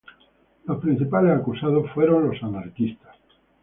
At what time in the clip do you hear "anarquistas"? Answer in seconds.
2.41-3.15